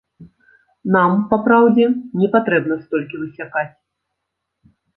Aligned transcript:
Нам, 0.95 1.11
па 1.33 1.37
праўдзе, 1.49 1.85
не 2.23 2.31
патрэбна 2.37 2.75
столькі 2.89 3.23
высякаць. 3.23 3.67